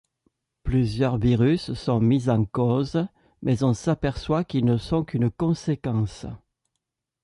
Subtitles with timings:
[0.63, 3.05] Plusieurs virus sont mis en cause,
[3.43, 6.25] mais on s'aperçoit qu'ils ne sont qu'une conséquence.